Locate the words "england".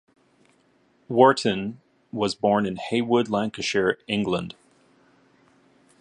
4.07-4.55